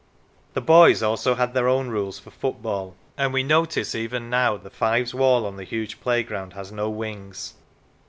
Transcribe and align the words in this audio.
The 0.55 0.61
boys 0.61 1.03
also 1.03 1.35
had 1.35 1.53
their 1.53 1.67
own 1.67 1.89
rules 1.89 2.17
for 2.17 2.31
football, 2.31 2.95
and 3.19 3.31
we 3.31 3.43
notice 3.43 3.91
that 3.91 3.99
even 3.99 4.31
now 4.31 4.57
the 4.57 4.71
fives 4.71 5.13
wall 5.13 5.45
on 5.45 5.57
the 5.57 5.63
huge 5.63 6.01
playground 6.01 6.53
has 6.53 6.71
no 6.71 6.89
wings. 6.89 7.53